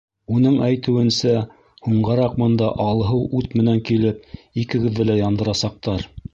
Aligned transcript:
Уның 0.35 0.53
әйтеүенсә, 0.67 1.33
һуңғараҡ 1.89 2.41
бында 2.45 2.71
алһыу 2.87 3.21
ут 3.43 3.55
менән 3.61 3.85
килеп, 3.93 4.27
икегеҙҙе 4.65 5.11
лә 5.13 5.23
яндырасаҡтар. 5.23 6.13